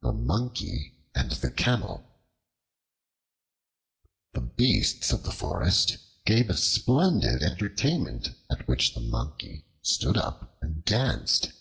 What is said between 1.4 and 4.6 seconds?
Camel THE